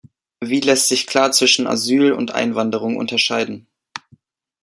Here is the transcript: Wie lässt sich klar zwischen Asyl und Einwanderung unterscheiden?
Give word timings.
Wie 0.43 0.61
lässt 0.61 0.87
sich 0.87 1.05
klar 1.05 1.31
zwischen 1.31 1.67
Asyl 1.67 2.13
und 2.13 2.31
Einwanderung 2.31 2.97
unterscheiden? 2.97 3.67